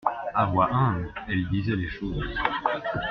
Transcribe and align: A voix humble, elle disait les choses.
A 0.33 0.47
voix 0.47 0.65
humble, 0.71 1.13
elle 1.27 1.47
disait 1.49 1.75
les 1.75 1.87
choses. 1.87 2.25